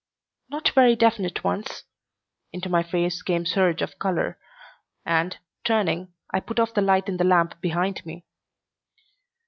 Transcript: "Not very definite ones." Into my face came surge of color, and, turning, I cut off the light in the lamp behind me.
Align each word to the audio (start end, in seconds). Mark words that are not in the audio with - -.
"Not 0.49 0.69
very 0.69 0.95
definite 0.95 1.43
ones." 1.43 1.83
Into 2.51 2.69
my 2.69 2.81
face 2.81 3.21
came 3.21 3.45
surge 3.45 3.83
of 3.83 3.99
color, 3.99 4.39
and, 5.05 5.37
turning, 5.63 6.11
I 6.33 6.39
cut 6.39 6.59
off 6.59 6.73
the 6.73 6.81
light 6.81 7.07
in 7.07 7.17
the 7.17 7.23
lamp 7.23 7.61
behind 7.61 8.03
me. 8.03 8.25